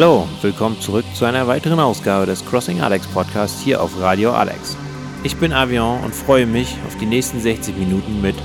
Hallo, 0.00 0.26
willkommen 0.40 0.80
zurück 0.80 1.04
zu 1.12 1.26
einer 1.26 1.46
weiteren 1.46 1.78
Ausgabe 1.78 2.24
des 2.24 2.42
Crossing 2.46 2.80
Alex 2.80 3.06
Podcast 3.08 3.60
hier 3.60 3.82
auf 3.82 4.00
Radio 4.00 4.32
Alex. 4.32 4.78
Ich 5.24 5.36
bin 5.36 5.52
Avion 5.52 6.02
und 6.02 6.14
freue 6.14 6.46
mich 6.46 6.74
auf 6.86 6.96
die 6.96 7.04
nächsten 7.04 7.38
60 7.38 7.76
Minuten 7.76 8.22
mit 8.22 8.36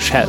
Shelf. 0.00 0.28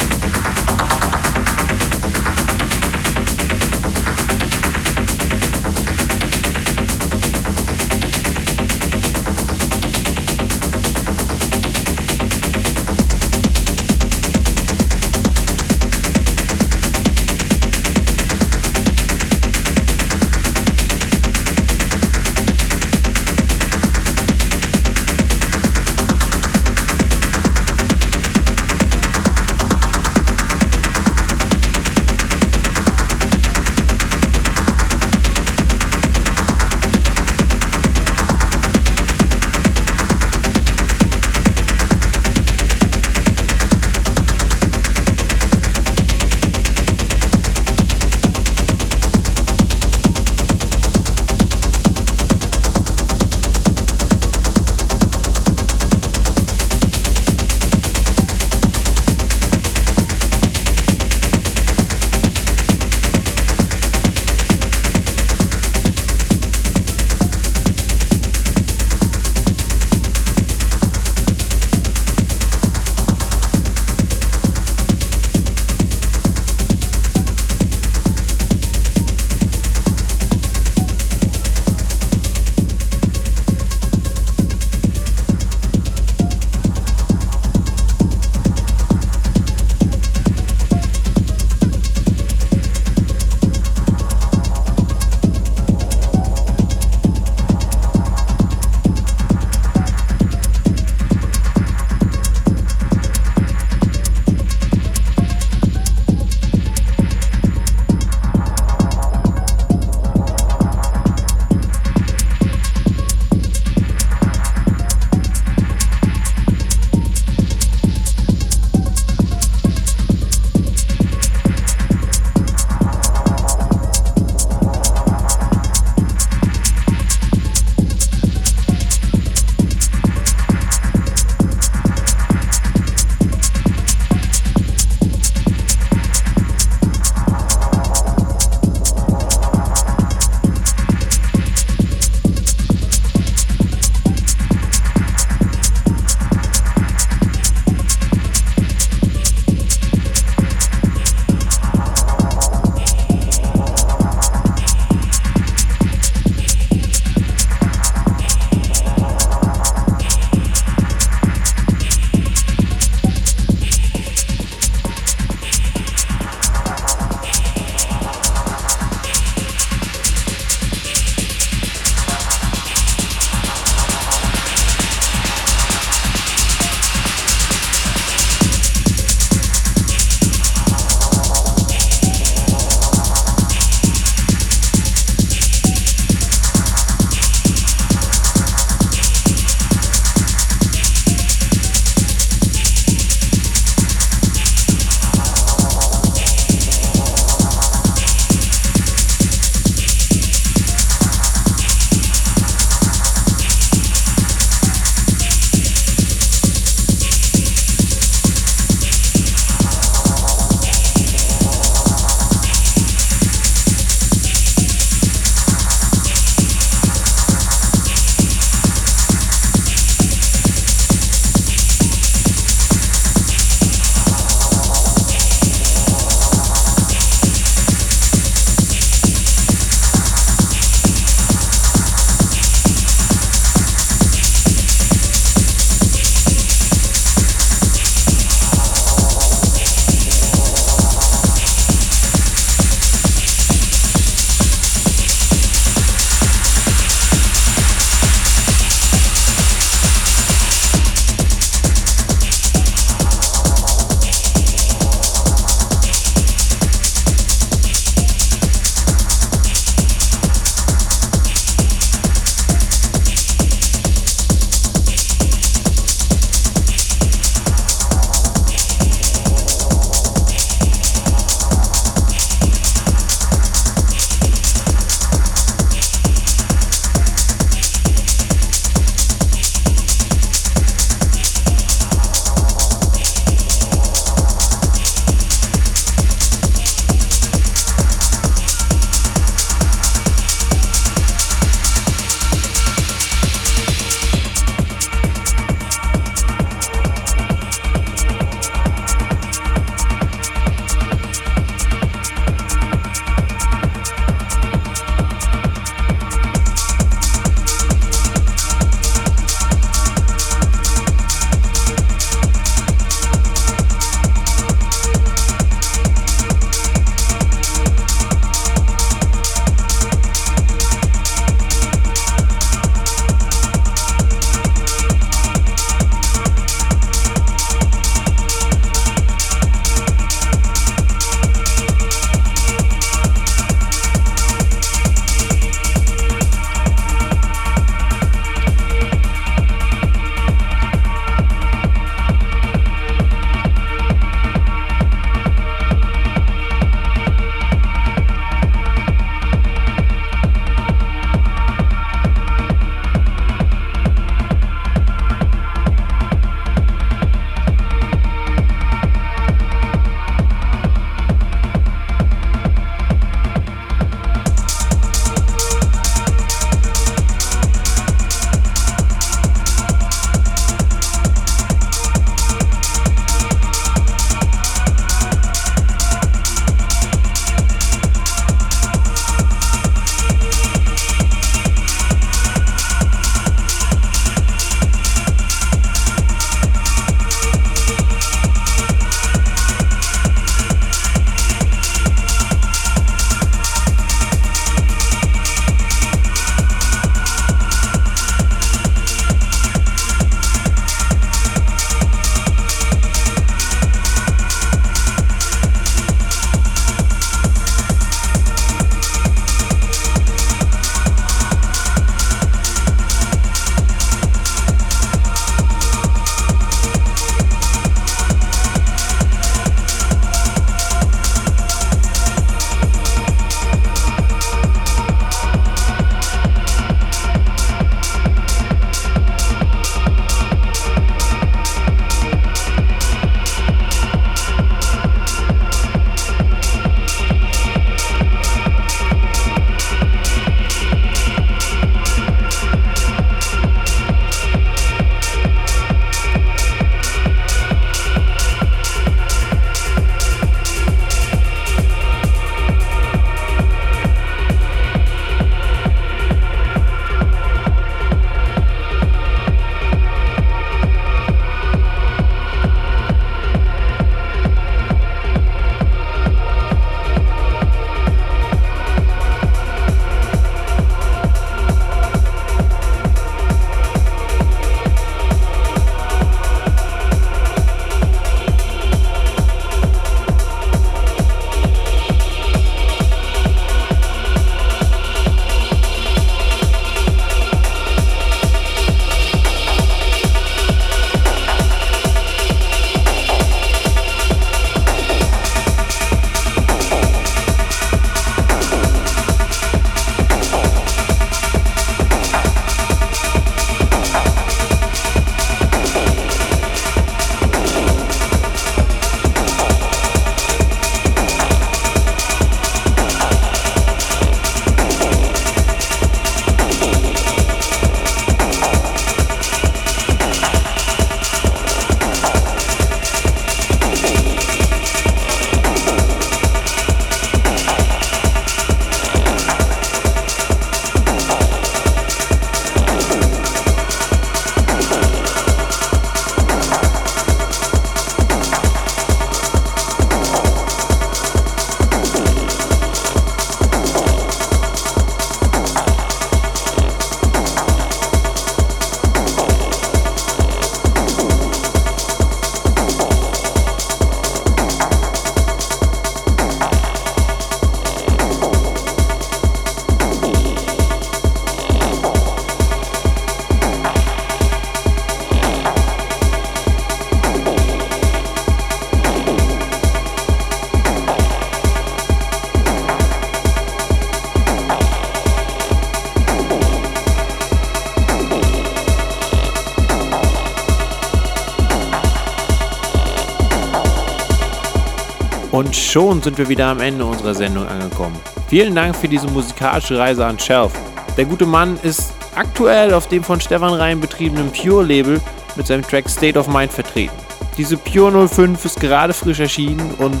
Schon 585.76 586.02
sind 586.02 586.16
wir 586.16 586.30
wieder 586.30 586.46
am 586.46 586.60
Ende 586.60 586.86
unserer 586.86 587.14
Sendung 587.14 587.46
angekommen. 587.46 588.00
Vielen 588.28 588.54
Dank 588.54 588.74
für 588.74 588.88
diese 588.88 589.08
musikalische 589.08 589.78
Reise 589.78 590.06
an 590.06 590.18
Shelf. 590.18 590.52
Der 590.96 591.04
gute 591.04 591.26
Mann 591.26 591.58
ist 591.62 591.92
aktuell 592.14 592.72
auf 592.72 592.88
dem 592.88 593.04
von 593.04 593.20
Stefan 593.20 593.52
Rhein 593.52 593.78
betriebenen 593.78 594.32
Pure-Label 594.32 594.98
mit 595.36 595.46
seinem 595.46 595.60
Track 595.60 595.90
State 595.90 596.18
of 596.18 596.28
Mind 596.28 596.50
vertreten. 596.50 596.94
Diese 597.36 597.58
Pure 597.58 598.08
05 598.08 598.42
ist 598.42 598.58
gerade 598.58 598.94
frisch 598.94 599.20
erschienen 599.20 599.74
und 599.76 600.00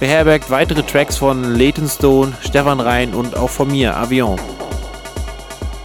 beherbergt 0.00 0.48
weitere 0.48 0.82
Tracks 0.82 1.18
von 1.18 1.58
Leighton 1.58 1.90
Stone, 1.90 2.32
Stefan 2.40 2.80
Rhein 2.80 3.12
und 3.12 3.36
auch 3.36 3.50
von 3.50 3.70
mir, 3.70 3.94
Avion. 3.94 4.40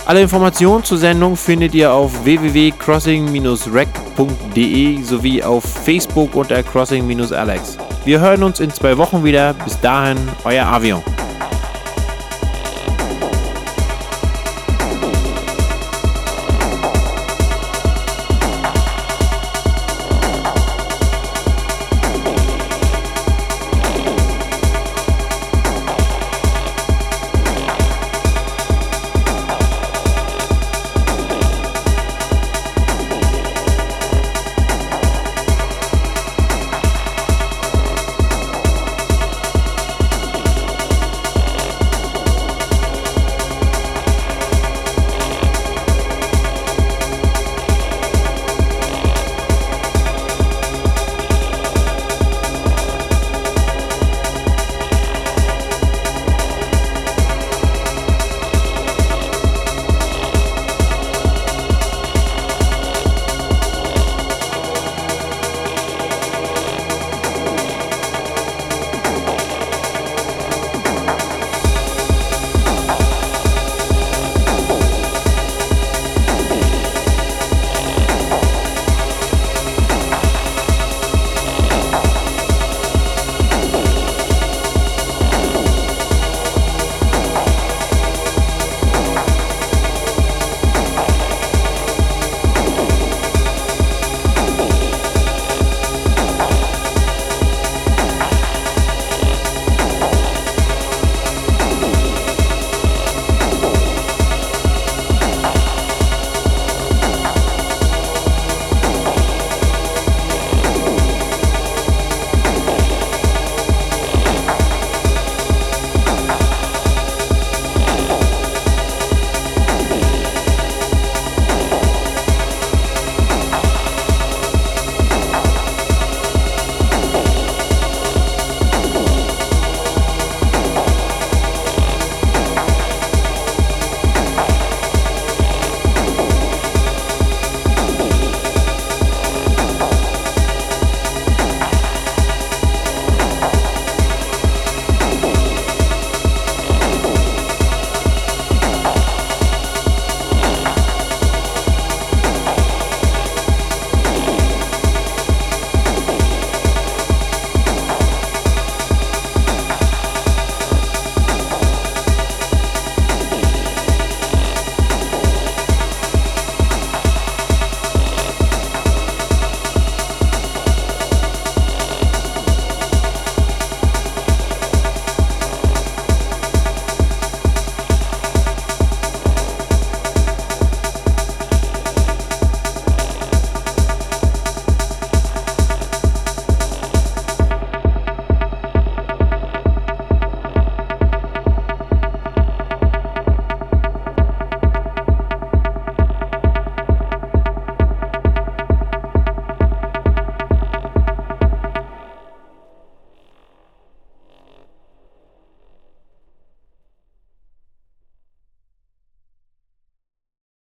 Alle 0.06 0.22
Informationen 0.22 0.86
zur 0.86 1.00
Sendung 1.00 1.36
findet 1.36 1.76
ihr 1.76 1.92
auf 1.92 2.24
www.crossing-rec.de 2.24 5.04
sowie 5.04 5.44
auf 5.44 5.66
Facebook 5.66 6.34
unter 6.34 6.64
crossing-alex. 6.64 7.78
Wir 8.08 8.22
hören 8.22 8.42
uns 8.42 8.62
in 8.62 8.72
zwei 8.72 8.98
Wochen 8.98 9.26
wieder. 9.26 9.54
Bis 9.54 9.82
dahin, 9.82 10.18
euer 10.46 10.66
Avion. 10.66 11.04